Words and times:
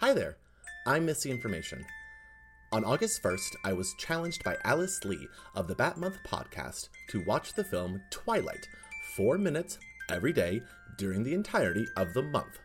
Hi 0.00 0.12
there, 0.12 0.36
I'm 0.86 1.06
Missy 1.06 1.28
Information. 1.28 1.84
On 2.70 2.84
August 2.84 3.20
1st, 3.20 3.56
I 3.64 3.72
was 3.72 3.96
challenged 3.98 4.44
by 4.44 4.56
Alice 4.62 5.04
Lee 5.04 5.26
of 5.56 5.66
the 5.66 5.74
Bat 5.74 5.98
Month 5.98 6.18
podcast 6.24 6.88
to 7.08 7.24
watch 7.24 7.52
the 7.52 7.64
film 7.64 8.00
Twilight, 8.08 8.68
four 9.16 9.38
minutes 9.38 9.80
every 10.08 10.32
day 10.32 10.62
during 10.98 11.24
the 11.24 11.34
entirety 11.34 11.84
of 11.96 12.14
the 12.14 12.22
month. 12.22 12.60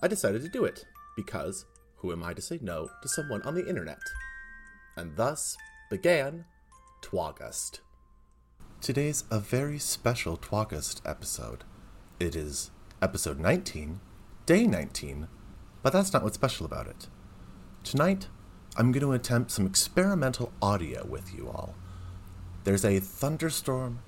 I 0.00 0.06
decided 0.06 0.42
to 0.42 0.48
do 0.48 0.64
it 0.64 0.84
because 1.16 1.64
who 1.96 2.12
am 2.12 2.22
I 2.22 2.32
to 2.32 2.40
say 2.40 2.60
no 2.62 2.90
to 3.02 3.08
someone 3.08 3.42
on 3.42 3.56
the 3.56 3.68
internet? 3.68 3.98
And 4.96 5.16
thus 5.16 5.56
began 5.90 6.44
Twaugust. 7.02 7.80
Today's 8.80 9.24
a 9.32 9.40
very 9.40 9.80
special 9.80 10.36
Twaugust 10.36 11.02
episode. 11.04 11.64
It 12.20 12.36
is 12.36 12.70
episode 13.02 13.40
19, 13.40 13.98
day 14.46 14.64
19, 14.64 15.26
but 15.86 15.92
that's 15.92 16.12
not 16.12 16.24
what's 16.24 16.34
special 16.34 16.66
about 16.66 16.88
it. 16.88 17.06
Tonight, 17.84 18.26
I'm 18.76 18.90
going 18.90 19.06
to 19.06 19.12
attempt 19.12 19.52
some 19.52 19.66
experimental 19.66 20.52
audio 20.60 21.06
with 21.06 21.32
you 21.32 21.46
all. 21.46 21.76
There's 22.64 22.84
a 22.84 22.98
thunderstorm 22.98 24.00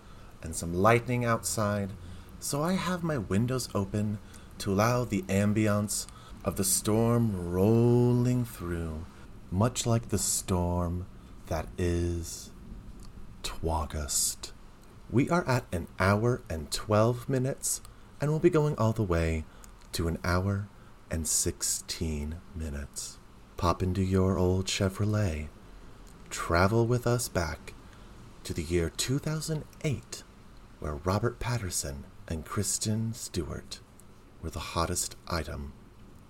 and 0.43 0.57
some 0.57 0.75
lightning 0.75 1.25
outside, 1.25 1.93
so 2.41 2.65
I 2.65 2.73
have 2.73 3.05
my 3.05 3.17
windows 3.17 3.69
open 3.77 4.19
to 4.59 4.73
allow 4.73 5.05
the 5.05 5.23
ambience 5.29 6.09
of 6.45 6.57
the 6.57 6.65
storm 6.65 7.49
rolling 7.49 8.45
through, 8.45 9.07
much 9.53 9.87
like 9.87 10.09
the 10.09 10.19
storm 10.19 11.07
that 11.47 11.69
is 11.79 12.51
Twaugust. 13.45 14.53
We 15.09 15.31
are 15.31 15.47
at 15.47 15.65
an 15.71 15.87
hour 16.01 16.43
and 16.51 16.73
12 16.73 17.29
minutes, 17.29 17.83
and 18.21 18.33
we'll 18.33 18.41
be 18.41 18.51
going 18.51 18.77
all 18.79 18.93
the 18.93 19.05
way 19.05 19.45
to 19.93 20.09
an 20.09 20.19
hour 20.25 20.67
and 21.11 21.27
16 21.27 22.37
minutes. 22.55 23.19
Pop 23.57 23.83
into 23.83 24.03
your 24.03 24.39
old 24.39 24.67
Chevrolet. 24.67 25.49
Travel 26.31 26.87
with 26.87 27.07
us 27.07 27.29
back 27.29 27.75
to 28.45 28.53
the 28.53 28.63
year 28.63 28.91
2008, 28.97 30.23
where 30.81 30.95
Robert 30.95 31.39
Pattinson 31.41 32.05
and 32.29 32.45
Kristen 32.45 33.13
Stewart 33.15 33.81
were 34.43 34.51
the 34.51 34.59
hottest 34.59 35.17
item. 35.27 35.73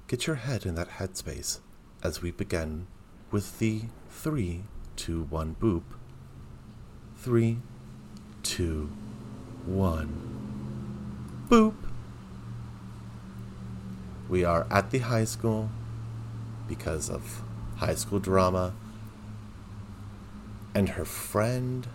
Get 0.06 0.27
your 0.27 0.36
head 0.36 0.64
in 0.64 0.75
that 0.77 0.91
headspace 0.91 1.61
as 2.02 2.22
we 2.22 2.30
begin 2.30 2.86
with 3.30 3.58
the 3.58 3.83
3 4.11 4.64
2 4.97 5.24
1 5.24 5.56
boop. 5.61 5.83
3 7.17 7.58
2 8.42 8.91
1 9.67 11.47
boop. 11.48 11.88
We 14.28 14.44
are 14.44 14.66
at 14.70 14.90
the 14.90 14.98
high 14.98 15.24
school 15.24 15.70
because 16.68 17.08
of 17.08 17.42
high 17.76 17.94
school 17.94 18.18
drama. 18.18 18.74
And 20.74 20.90
her 20.90 21.04
friend 21.04 21.88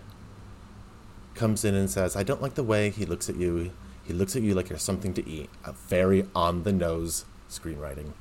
comes 1.34 1.64
in 1.64 1.74
and 1.74 1.88
says, 1.88 2.16
I 2.16 2.22
don't 2.22 2.42
like 2.42 2.54
the 2.54 2.62
way 2.62 2.90
he 2.90 3.06
looks 3.06 3.28
at 3.28 3.36
you. 3.36 3.72
He 4.04 4.12
looks 4.12 4.36
at 4.36 4.42
you 4.42 4.54
like 4.54 4.68
you're 4.68 4.78
something 4.78 5.14
to 5.14 5.28
eat. 5.28 5.48
A 5.64 5.72
very 5.72 6.26
on 6.34 6.64
the 6.64 6.72
nose 6.72 7.24
screenwriting. 7.48 8.12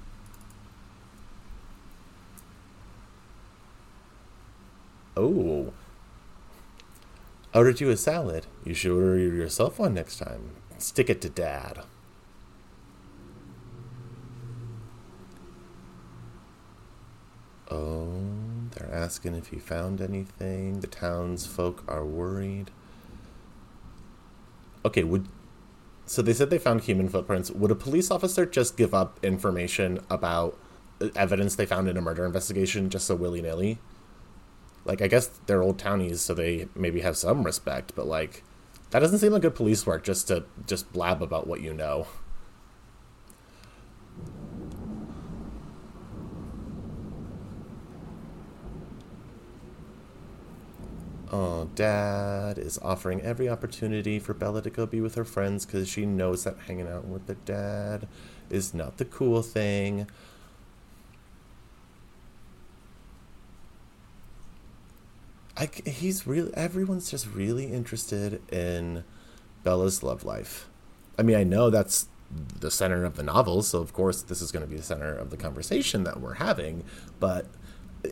Oh. 5.16 5.74
Ordered 7.54 7.82
you 7.82 7.90
a 7.90 7.98
salad. 7.98 8.46
You 8.64 8.74
should 8.74 8.92
order 8.92 9.18
yourself 9.18 9.80
one 9.80 9.94
next 9.94 10.18
time. 10.18 10.52
Stick 10.78 11.10
it 11.10 11.22
to 11.22 11.30
dad. 11.30 11.84
Oh, 17.74 18.08
they're 18.72 18.94
asking 18.94 19.34
if 19.34 19.52
you 19.52 19.60
found 19.60 20.00
anything. 20.00 20.82
The 20.82 20.88
townsfolk 20.88 21.84
are 21.88 22.06
worried. 22.06 22.70
Okay, 24.86 25.04
would 25.04 25.28
so 26.06 26.22
they 26.22 26.34
said 26.34 26.50
they 26.50 26.60
found 26.60 26.82
human 26.82 27.10
footprints. 27.10 27.50
Would 27.50 27.72
a 27.72 27.76
police 27.76 28.12
officer 28.12 28.46
just 28.46 28.78
give 28.78 28.94
up 28.94 29.18
information 29.24 30.00
about 30.10 30.58
uh, 31.02 31.08
evidence 31.16 31.56
they 31.56 31.66
found 31.66 31.88
in 31.88 31.98
a 31.98 32.02
murder 32.02 32.26
investigation 32.26 32.90
just 32.90 33.08
so 33.08 33.16
willy 33.16 33.42
nilly? 33.42 33.80
Like, 34.86 35.02
I 35.02 35.08
guess 35.08 35.28
they're 35.48 35.64
old 35.64 35.80
townies, 35.80 36.22
so 36.22 36.34
they 36.34 36.68
maybe 36.76 37.02
have 37.02 37.16
some 37.18 37.44
respect, 37.44 37.94
but 37.96 38.06
like, 38.06 38.44
that 38.92 39.00
doesn't 39.00 39.20
seem 39.20 39.32
like 39.32 39.42
good 39.42 39.56
police 39.56 39.88
work 39.88 40.04
just 40.04 40.28
to 40.28 40.44
just 40.68 40.92
blab 40.92 41.24
about 41.24 41.48
what 41.48 41.62
you 41.62 41.74
know. 41.74 42.06
Oh, 51.34 51.68
Dad 51.74 52.60
is 52.60 52.78
offering 52.84 53.20
every 53.22 53.50
opportunity 53.50 54.20
for 54.20 54.36
Bella 54.36 54.62
to 54.62 54.70
go 54.70 54.86
be 54.86 55.02
with 55.02 55.16
her 55.16 55.26
friends 55.26 55.66
because 55.66 55.90
she 55.90 56.06
knows 56.06 56.44
that 56.44 56.60
hanging 56.68 56.88
out 56.88 57.06
with 57.06 57.26
the 57.26 57.34
dad 57.34 58.08
is 58.52 58.76
not 58.76 58.98
the 58.98 59.06
cool 59.06 59.42
thing. 59.42 60.06
I, 65.58 65.72
he's 65.88 66.28
really 66.28 66.54
everyone's 66.54 67.10
just 67.10 67.26
really 67.34 67.66
interested 67.66 68.40
in 68.54 69.04
Bella's 69.64 70.04
love 70.04 70.24
life. 70.24 70.70
I 71.18 71.24
mean, 71.24 71.36
I 71.36 71.44
know 71.44 71.72
that's 71.72 72.10
the 72.60 72.70
center 72.70 73.06
of 73.06 73.16
the 73.16 73.24
novel, 73.24 73.64
so 73.64 73.80
of 73.80 73.92
course 73.92 74.22
this 74.22 74.40
is 74.40 74.52
going 74.52 74.66
to 74.66 74.70
be 74.70 74.78
the 74.78 74.84
center 74.84 75.16
of 75.16 75.32
the 75.32 75.38
conversation 75.38 76.04
that 76.04 76.22
we're 76.22 76.36
having, 76.36 76.84
but 77.20 77.48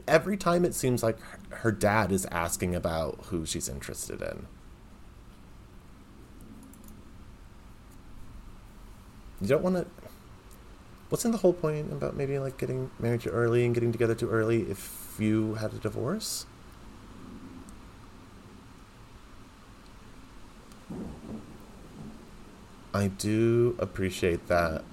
every 0.07 0.37
time 0.37 0.65
it 0.65 0.73
seems 0.73 1.03
like 1.03 1.17
her 1.49 1.71
dad 1.71 2.11
is 2.11 2.25
asking 2.31 2.75
about 2.75 3.19
who 3.25 3.45
she's 3.45 3.67
interested 3.67 4.21
in. 4.21 4.47
You 9.41 9.47
don't 9.47 9.63
want 9.63 9.75
to. 9.77 9.87
Wasn't 11.09 11.33
the 11.33 11.39
whole 11.39 11.53
point 11.53 11.91
about 11.91 12.15
maybe 12.15 12.39
like 12.39 12.57
getting 12.57 12.91
married 12.99 13.21
too 13.21 13.31
early 13.31 13.65
and 13.65 13.73
getting 13.73 13.91
together 13.91 14.15
too 14.15 14.29
early 14.29 14.69
if 14.69 15.15
you 15.19 15.55
had 15.55 15.73
a 15.73 15.77
divorce? 15.77 16.45
I 22.93 23.07
do 23.07 23.75
appreciate 23.79 24.47
that 24.47 24.83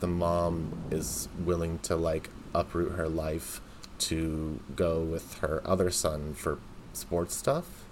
the 0.00 0.06
mom 0.06 0.84
is 0.90 1.28
willing 1.44 1.78
to 1.80 1.96
like 1.96 2.28
uproot 2.54 2.92
her 2.92 3.08
life 3.08 3.60
to 3.98 4.60
go 4.74 5.00
with 5.00 5.38
her 5.38 5.62
other 5.64 5.90
son 5.90 6.34
for 6.34 6.58
sports 6.92 7.34
stuff. 7.34 7.84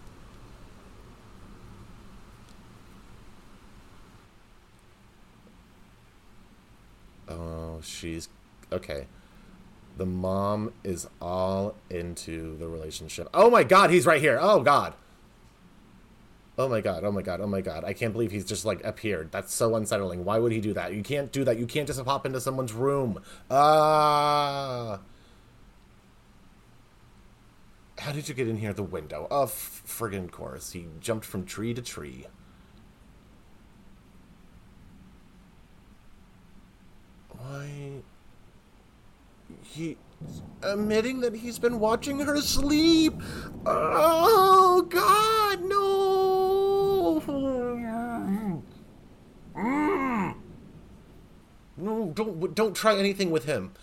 Oh, 7.29 7.81
she's 7.83 8.29
okay. 8.71 9.07
The 9.97 10.07
mom 10.07 10.73
is 10.85 11.09
all 11.21 11.75
into 11.91 12.57
the 12.57 12.67
relationship. 12.69 13.29
Oh 13.35 13.51
my 13.51 13.63
god, 13.63 13.91
he's 13.91 14.07
right 14.07 14.21
here. 14.21 14.39
Oh 14.41 14.63
god. 14.63 14.95
Oh 16.59 16.69
my 16.69 16.81
god, 16.81 17.03
oh 17.05 17.13
my 17.13 17.23
god, 17.23 17.41
oh 17.41 17.47
my 17.47 17.61
god. 17.61 17.85
I 17.85 17.93
can't 17.93 18.13
believe 18.13 18.31
he's 18.31 18.45
just 18.45 18.65
like 18.65 18.85
appeared. 18.85 19.33
That's 19.33 19.55
so 19.55 19.75
unsettling. 19.75 20.25
Why 20.25 20.39
would 20.39 20.53
he 20.53 20.61
do 20.61 20.75
that? 20.75 20.93
You 20.93 21.03
can't 21.03 21.33
do 21.33 21.45
that. 21.45 21.59
You 21.59 21.67
can't 21.67 21.87
just 21.87 22.05
pop 22.05 22.27
into 22.27 22.41
someone's 22.41 22.73
room. 22.73 23.23
Ah. 23.51 25.01
How 28.03 28.11
did 28.11 28.29
you 28.29 28.35
get 28.35 28.49
in 28.49 28.57
here 28.57 28.73
the 28.73 28.83
window? 28.83 29.29
Of 29.31 29.53
oh, 29.87 29.89
friggin' 29.89 30.29
course. 30.29 30.73
He 30.73 30.89
jumped 30.99 31.25
from 31.25 31.47
tree 31.47 31.73
to 31.73 31.81
tree. 31.81 32.27
Why? 37.29 38.03
He 39.63 39.97
admitting 40.63 41.21
that 41.21 41.37
he's 41.37 41.61
been 41.61 41.79
watching 41.79 42.19
her 42.19 42.41
sleep. 42.41 43.15
Oh 43.65 44.85
God, 44.91 45.63
no! 45.63 47.23
Mm. 49.57 50.35
No, 51.77 52.13
don't 52.17 52.53
don't 52.53 52.75
try 52.75 52.97
anything 52.97 53.31
with 53.31 53.45
him. 53.45 53.75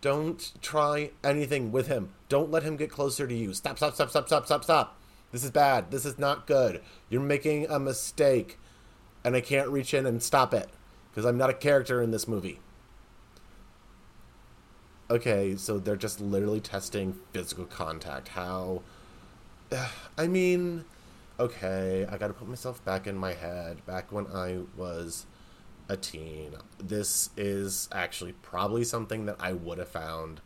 Don't 0.00 0.52
try 0.62 1.10
anything 1.22 1.72
with 1.72 1.88
him. 1.88 2.10
Don't 2.28 2.50
let 2.50 2.62
him 2.62 2.76
get 2.76 2.90
closer 2.90 3.26
to 3.26 3.34
you. 3.34 3.52
Stop, 3.52 3.76
stop, 3.76 3.94
stop, 3.94 4.10
stop, 4.10 4.26
stop, 4.26 4.46
stop, 4.46 4.64
stop. 4.64 4.96
This 5.32 5.44
is 5.44 5.50
bad. 5.50 5.90
This 5.90 6.04
is 6.04 6.18
not 6.18 6.46
good. 6.46 6.80
You're 7.08 7.20
making 7.20 7.66
a 7.68 7.78
mistake. 7.78 8.58
And 9.22 9.36
I 9.36 9.40
can't 9.40 9.68
reach 9.68 9.92
in 9.92 10.06
and 10.06 10.22
stop 10.22 10.54
it 10.54 10.70
because 11.10 11.26
I'm 11.26 11.36
not 11.36 11.50
a 11.50 11.54
character 11.54 12.02
in 12.02 12.10
this 12.10 12.26
movie. 12.26 12.58
Okay, 15.10 15.56
so 15.56 15.78
they're 15.78 15.96
just 15.96 16.20
literally 16.20 16.60
testing 16.60 17.18
physical 17.32 17.66
contact. 17.66 18.28
How. 18.28 18.82
I 20.18 20.26
mean, 20.26 20.84
okay, 21.38 22.06
I 22.10 22.16
gotta 22.16 22.32
put 22.32 22.48
myself 22.48 22.82
back 22.84 23.06
in 23.06 23.16
my 23.16 23.34
head. 23.34 23.84
Back 23.86 24.12
when 24.12 24.26
I 24.28 24.60
was 24.76 25.26
a 25.90 25.96
teen. 25.96 26.52
This 26.78 27.30
is 27.36 27.88
actually 27.92 28.32
probably 28.32 28.84
something 28.84 29.26
that 29.26 29.36
I 29.40 29.52
would 29.52 29.78
have 29.78 29.88
found 29.88 30.40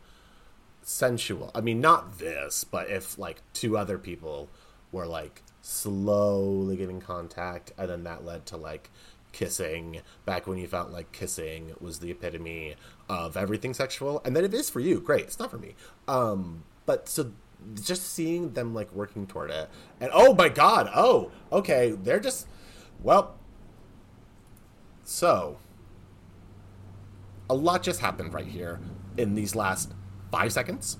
sensual. 0.81 1.51
I 1.53 1.61
mean, 1.61 1.79
not 1.79 2.17
this, 2.17 2.63
but 2.63 2.89
if 2.89 3.17
like 3.19 3.41
two 3.53 3.77
other 3.77 3.99
people 3.99 4.49
were 4.91 5.05
like 5.05 5.43
slowly 5.61 6.77
getting 6.77 6.99
contact, 6.99 7.71
and 7.77 7.89
then 7.89 8.03
that 8.05 8.25
led 8.25 8.47
to 8.47 8.57
like 8.57 8.89
kissing 9.31 10.01
back 10.25 10.47
when 10.47 10.57
you 10.57 10.65
felt 10.65 10.91
like 10.91 11.11
kissing 11.11 11.75
was 11.79 11.99
the 11.99 12.09
epitome 12.09 12.73
of 13.09 13.35
everything 13.35 13.73
sexual 13.73 14.21
and 14.23 14.33
then 14.33 14.45
it 14.45 14.53
is 14.53 14.69
for 14.69 14.79
you 14.79 15.01
great 15.01 15.25
it's 15.25 15.37
not 15.37 15.51
for 15.51 15.57
me 15.57 15.75
um 16.07 16.63
but 16.85 17.09
so 17.09 17.29
just 17.83 18.03
seeing 18.13 18.53
them 18.53 18.73
like 18.73 18.89
working 18.93 19.27
toward 19.27 19.51
it 19.51 19.69
and 19.99 20.09
oh 20.13 20.33
my 20.33 20.47
god 20.47 20.89
oh 20.95 21.29
okay 21.51 21.91
they're 22.01 22.17
just 22.17 22.47
well 23.03 23.34
so 25.05 25.57
a 27.49 27.55
lot 27.55 27.81
just 27.81 28.01
happened 28.01 28.33
right 28.33 28.47
here 28.47 28.79
in 29.17 29.35
these 29.35 29.55
last 29.55 29.93
five 30.31 30.51
seconds 30.51 30.97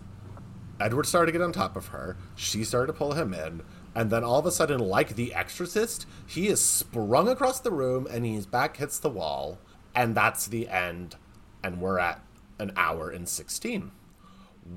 edward 0.80 1.06
started 1.06 1.32
to 1.32 1.38
get 1.38 1.44
on 1.44 1.52
top 1.52 1.76
of 1.76 1.88
her 1.88 2.16
she 2.36 2.64
started 2.64 2.88
to 2.88 2.94
pull 2.94 3.14
him 3.14 3.34
in 3.34 3.62
and 3.96 4.10
then 4.12 4.26
all 4.26 4.38
of 4.38 4.46
a 4.46 4.52
sudden, 4.52 4.80
like 4.82 5.16
the 5.16 5.34
exorcist, 5.34 6.06
he 6.28 6.50
is 6.50 6.60
sprung 6.60 7.30
across 7.30 7.62
the 7.62 7.72
room 7.72 8.06
and 8.12 8.26
his 8.26 8.46
back 8.46 8.76
hits 8.76 9.00
the 9.00 9.10
wall. 9.10 9.58
And 9.96 10.14
that's 10.14 10.48
the 10.48 10.68
end. 10.68 11.16
And 11.64 11.80
we're 11.80 12.00
at 12.00 12.22
an 12.60 12.74
hour 12.76 13.10
and 13.10 13.28
16. 13.28 13.92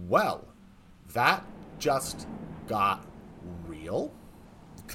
Well, 0.07 0.47
that 1.13 1.45
just 1.81 2.29
got 2.69 3.05
real. 3.67 4.13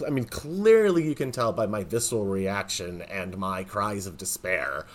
I 0.06 0.10
mean, 0.10 0.26
clearly 0.26 1.08
you 1.08 1.16
can 1.16 1.32
tell 1.32 1.54
by 1.54 1.66
my 1.66 1.84
visceral 1.84 2.26
reaction 2.26 3.02
and 3.04 3.38
my 3.38 3.64
cries 3.64 4.08
of 4.08 4.18
despair, 4.18 4.86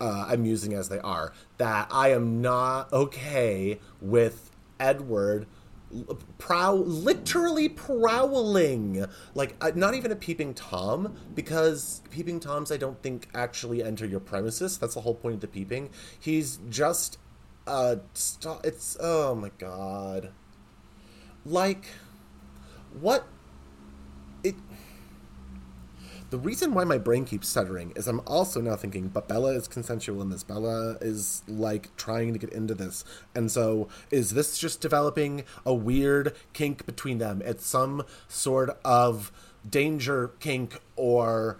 uh, 0.00 0.26
amusing 0.30 0.74
as 0.74 0.88
they 0.88 0.98
are, 1.00 1.32
that 1.58 1.88
I 1.90 2.10
am 2.10 2.40
not 2.40 2.92
okay 2.92 3.78
with 4.00 4.50
Edward 4.80 5.46
prow 6.38 6.74
literally 6.74 7.68
prowling. 7.68 9.06
Like 9.34 9.76
not 9.76 9.94
even 9.94 10.12
a 10.12 10.16
peeping 10.16 10.54
tom 10.54 11.16
because 11.34 12.02
peeping 12.10 12.40
toms 12.40 12.70
i 12.70 12.76
don't 12.76 13.02
think 13.02 13.28
actually 13.34 13.82
enter 13.82 14.06
your 14.06 14.20
premises. 14.20 14.78
That's 14.78 14.94
the 14.94 15.00
whole 15.02 15.14
point 15.14 15.36
of 15.36 15.40
the 15.40 15.48
peeping. 15.48 15.90
He's 16.18 16.58
just 16.68 17.18
uh 17.66 17.96
st- 18.14 18.64
it's 18.64 18.96
oh 19.00 19.34
my 19.34 19.50
god. 19.58 20.32
Like 21.44 21.86
what 23.00 23.26
the 26.30 26.38
reason 26.38 26.74
why 26.74 26.84
my 26.84 26.98
brain 26.98 27.24
keeps 27.24 27.48
stuttering 27.48 27.92
is 27.96 28.06
I'm 28.06 28.20
also 28.26 28.60
now 28.60 28.76
thinking, 28.76 29.08
but 29.08 29.28
Bella 29.28 29.52
is 29.54 29.66
consensual 29.66 30.20
in 30.20 30.28
this. 30.28 30.42
Bella 30.42 30.98
is 31.00 31.42
like 31.48 31.94
trying 31.96 32.32
to 32.34 32.38
get 32.38 32.50
into 32.50 32.74
this. 32.74 33.04
And 33.34 33.50
so 33.50 33.88
is 34.10 34.30
this 34.30 34.58
just 34.58 34.80
developing 34.80 35.44
a 35.64 35.72
weird 35.72 36.34
kink 36.52 36.84
between 36.84 37.18
them? 37.18 37.40
It's 37.44 37.66
some 37.66 38.04
sort 38.28 38.78
of 38.84 39.32
danger 39.68 40.32
kink 40.40 40.80
or 40.96 41.58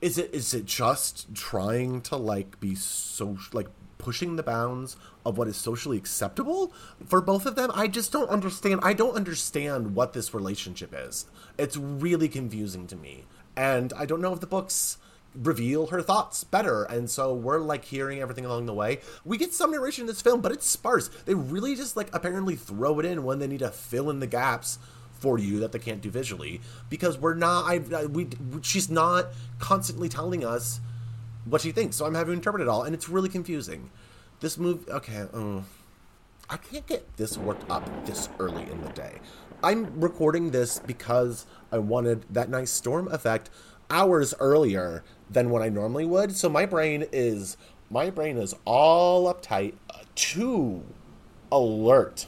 is 0.00 0.18
it 0.18 0.32
is 0.34 0.54
it 0.54 0.66
just 0.66 1.34
trying 1.34 2.00
to 2.02 2.16
like 2.16 2.58
be 2.60 2.74
so 2.74 3.36
like 3.52 3.68
pushing 3.98 4.36
the 4.36 4.42
bounds 4.42 4.96
of 5.24 5.38
what 5.38 5.48
is 5.48 5.56
socially 5.56 5.96
acceptable 5.96 6.72
for 7.06 7.20
both 7.20 7.46
of 7.46 7.54
them 7.54 7.70
i 7.74 7.86
just 7.86 8.12
don't 8.12 8.28
understand 8.28 8.80
i 8.82 8.92
don't 8.92 9.14
understand 9.14 9.94
what 9.94 10.12
this 10.12 10.34
relationship 10.34 10.92
is 10.94 11.26
it's 11.58 11.76
really 11.76 12.28
confusing 12.28 12.86
to 12.86 12.96
me 12.96 13.24
and 13.56 13.92
I 13.96 14.06
don't 14.06 14.20
know 14.20 14.32
if 14.32 14.40
the 14.40 14.46
books 14.46 14.98
reveal 15.34 15.88
her 15.88 16.02
thoughts 16.02 16.44
better. 16.44 16.84
And 16.84 17.10
so 17.10 17.34
we're 17.34 17.58
like 17.58 17.84
hearing 17.84 18.20
everything 18.20 18.44
along 18.44 18.66
the 18.66 18.74
way. 18.74 19.00
We 19.24 19.36
get 19.36 19.52
some 19.52 19.72
narration 19.72 20.02
in 20.02 20.06
this 20.06 20.22
film, 20.22 20.40
but 20.40 20.52
it's 20.52 20.66
sparse. 20.66 21.08
They 21.26 21.34
really 21.34 21.74
just 21.74 21.96
like 21.96 22.08
apparently 22.14 22.56
throw 22.56 22.98
it 23.00 23.06
in 23.06 23.24
when 23.24 23.38
they 23.38 23.46
need 23.46 23.60
to 23.60 23.70
fill 23.70 24.10
in 24.10 24.20
the 24.20 24.26
gaps 24.26 24.78
for 25.18 25.38
you 25.38 25.60
that 25.60 25.72
they 25.72 25.78
can't 25.78 26.02
do 26.02 26.10
visually 26.10 26.60
because 26.90 27.16
we're 27.16 27.34
not 27.34 27.64
I, 27.64 27.80
I 27.96 28.06
we 28.06 28.28
she's 28.60 28.90
not 28.90 29.28
constantly 29.58 30.08
telling 30.08 30.44
us 30.44 30.80
what 31.44 31.62
she 31.62 31.72
thinks. 31.72 31.96
So 31.96 32.04
I'm 32.04 32.14
having 32.14 32.32
to 32.32 32.36
interpret 32.36 32.62
it 32.62 32.68
all 32.68 32.82
and 32.82 32.94
it's 32.94 33.08
really 33.08 33.28
confusing. 33.28 33.90
This 34.40 34.58
movie 34.58 34.90
okay, 34.90 35.26
uh, 35.32 35.60
I 36.48 36.56
can't 36.56 36.86
get 36.86 37.16
this 37.16 37.38
worked 37.38 37.70
up 37.70 38.06
this 38.06 38.28
early 38.38 38.70
in 38.70 38.82
the 38.82 38.90
day. 38.90 39.20
I'm 39.62 39.98
recording 39.98 40.50
this 40.50 40.78
because 40.78 41.46
I 41.72 41.78
wanted 41.78 42.26
that 42.30 42.50
nice 42.50 42.70
storm 42.70 43.08
effect 43.08 43.48
hours 43.88 44.34
earlier 44.38 45.04
than 45.30 45.50
what 45.50 45.62
I 45.62 45.68
normally 45.70 46.04
would. 46.04 46.36
So 46.36 46.48
my 46.48 46.66
brain 46.66 47.06
is 47.12 47.56
my 47.90 48.10
brain 48.10 48.36
is 48.36 48.54
all 48.64 49.32
uptight, 49.32 49.74
uh, 49.90 50.00
too 50.14 50.82
alert 51.50 52.26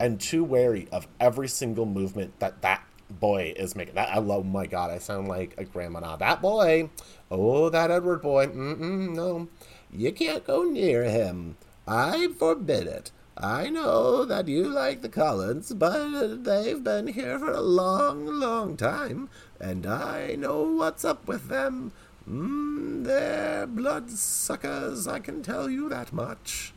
and 0.00 0.20
too 0.20 0.44
wary 0.44 0.88
of 0.92 1.08
every 1.18 1.48
single 1.48 1.86
movement 1.86 2.38
that 2.38 2.62
that 2.62 2.84
boy 3.10 3.52
is 3.56 3.74
making. 3.74 3.94
That 3.94 4.10
I 4.10 4.18
love. 4.18 4.46
My 4.46 4.66
God, 4.66 4.90
I 4.90 4.98
sound 4.98 5.28
like 5.28 5.54
a 5.58 5.64
grandma 5.64 6.00
now. 6.00 6.16
That 6.16 6.40
boy, 6.40 6.90
oh, 7.30 7.68
that 7.70 7.90
Edward 7.90 8.22
boy. 8.22 8.46
Mm-mm, 8.46 9.14
no, 9.14 9.48
you 9.90 10.12
can't 10.12 10.44
go 10.44 10.62
near 10.62 11.04
him. 11.04 11.56
I 11.86 12.28
forbid 12.38 12.86
it. 12.86 13.10
I 13.40 13.70
know 13.70 14.24
that 14.24 14.48
you 14.48 14.68
like 14.68 15.00
the 15.00 15.08
Cullens, 15.08 15.72
but 15.72 16.42
they've 16.44 16.82
been 16.82 17.06
here 17.06 17.38
for 17.38 17.52
a 17.52 17.60
long, 17.60 18.26
long 18.26 18.76
time, 18.76 19.30
and 19.60 19.86
I 19.86 20.34
know 20.34 20.62
what's 20.62 21.04
up 21.04 21.28
with 21.28 21.46
them. 21.48 21.92
Mm, 22.28 23.04
they're 23.04 23.68
bloodsuckers, 23.68 25.06
I 25.06 25.20
can 25.20 25.42
tell 25.42 25.70
you 25.70 25.88
that 25.88 26.12
much. 26.12 26.72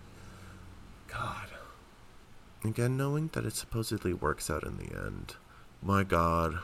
God. 1.07 1.47
Again, 2.63 2.95
knowing 2.95 3.31
that 3.33 3.45
it 3.45 3.55
supposedly 3.55 4.13
works 4.13 4.49
out 4.51 4.63
in 4.63 4.77
the 4.77 4.95
end. 4.95 5.35
My 5.81 6.03
God. 6.03 6.59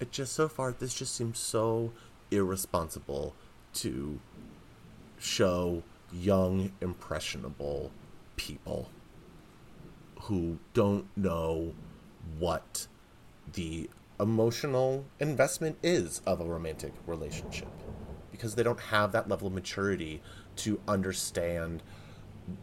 It 0.00 0.10
just 0.10 0.32
so 0.32 0.48
far, 0.48 0.72
this 0.72 0.92
just 0.92 1.14
seems 1.14 1.38
so 1.38 1.92
irresponsible 2.32 3.36
to 3.74 4.18
show 5.20 5.84
young, 6.12 6.72
impressionable 6.80 7.90
people 8.36 8.90
who 10.22 10.58
don't 10.74 11.06
know 11.16 11.74
what 12.38 12.86
the 13.52 13.88
emotional 14.20 15.04
investment 15.18 15.76
is 15.82 16.20
of 16.26 16.40
a 16.40 16.44
romantic 16.44 16.92
relationship 17.06 17.68
because 18.30 18.54
they 18.54 18.62
don't 18.62 18.78
have 18.78 19.12
that 19.12 19.28
level 19.28 19.48
of 19.48 19.52
maturity 19.52 20.22
to 20.54 20.80
understand 20.86 21.82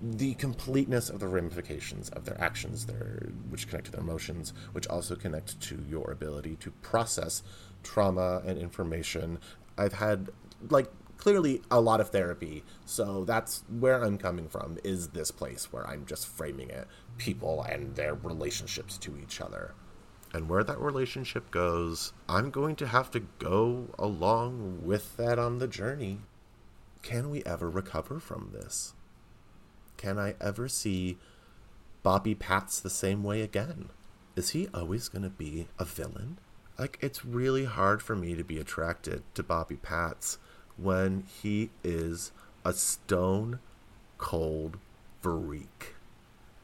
the 0.02 0.34
completeness 0.36 1.10
of 1.10 1.20
the 1.20 1.28
ramifications 1.28 2.10
of 2.10 2.26
their 2.26 2.40
actions 2.42 2.86
their 2.86 3.30
which 3.50 3.68
connect 3.68 3.86
to 3.86 3.92
their 3.92 4.02
emotions 4.02 4.54
which 4.74 4.88
also 4.88 5.16
connect 5.16 5.60
to 5.62 5.84
your 5.90 6.12
ability 6.12 6.56
to 6.60 6.72
process 6.82 7.44
trauma 7.84 8.42
and 8.46 8.58
information. 8.58 9.40
I've 9.78 9.94
had 9.94 10.30
like 10.70 10.92
clearly 11.20 11.62
a 11.70 11.80
lot 11.80 12.02
of 12.02 12.10
therapy. 12.10 12.64
So 12.86 13.24
that's 13.26 13.64
where 13.70 14.04
I'm 14.04 14.18
coming 14.18 14.48
from 14.48 14.80
is 14.84 15.10
this 15.10 15.30
place 15.30 15.72
where 15.72 15.86
I'm 15.88 16.06
just 16.06 16.28
framing 16.28 16.70
it 16.70 16.88
people 17.18 17.62
and 17.62 17.96
their 17.96 18.16
relationships 18.16 18.98
to 19.00 19.18
each 19.18 19.40
other. 19.40 19.76
And 20.34 20.48
where 20.48 20.64
that 20.64 20.80
relationship 20.80 21.52
goes, 21.52 22.14
I'm 22.28 22.50
going 22.50 22.76
to 22.78 22.88
have 22.88 23.12
to 23.12 23.20
go 23.20 23.88
along 24.00 24.82
with 24.84 25.18
that 25.18 25.38
on 25.38 25.58
the 25.58 25.68
journey. 25.68 26.20
Can 27.02 27.30
we 27.30 27.44
ever 27.44 27.70
recover 27.70 28.20
from 28.20 28.52
this? 28.54 28.94
Can 29.98 30.18
I 30.18 30.36
ever 30.40 30.68
see 30.68 31.18
Bobby 32.04 32.36
Pats 32.36 32.80
the 32.80 32.90
same 32.90 33.24
way 33.24 33.42
again? 33.42 33.90
Is 34.36 34.52
he 34.52 34.70
always 34.74 35.10
going 35.10 35.24
to 35.24 35.30
be 35.30 35.68
a 35.78 35.84
villain? 35.84 36.40
Like, 36.78 36.98
it's 37.02 37.26
really 37.26 37.66
hard 37.66 38.02
for 38.02 38.16
me 38.16 38.36
to 38.36 38.44
be 38.44 38.58
attracted 38.58 39.24
to 39.36 39.44
Bobby 39.44 39.76
Pats 39.76 40.38
when 40.82 41.24
he 41.42 41.70
is 41.84 42.32
a 42.66 42.74
stone 42.74 43.60
cold 44.18 44.78
freak 45.22 45.96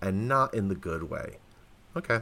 and 0.01 0.27
not 0.27 0.53
in 0.53 0.67
the 0.67 0.75
good 0.75 1.09
way. 1.09 1.37
Okay, 1.95 2.21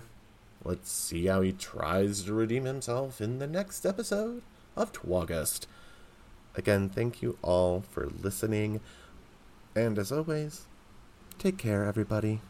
let's 0.63 0.91
see 0.91 1.25
how 1.25 1.41
he 1.41 1.51
tries 1.51 2.23
to 2.23 2.33
redeem 2.33 2.65
himself 2.65 3.19
in 3.19 3.39
the 3.39 3.47
next 3.47 3.85
episode 3.85 4.41
of 4.75 4.91
Twaugust. 4.91 5.67
Again, 6.55 6.89
thank 6.89 7.21
you 7.21 7.38
all 7.41 7.81
for 7.81 8.07
listening, 8.07 8.79
and 9.75 9.97
as 9.97 10.12
always, 10.12 10.67
take 11.39 11.57
care, 11.57 11.83
everybody. 11.85 12.41